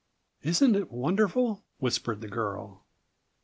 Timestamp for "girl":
2.27-2.85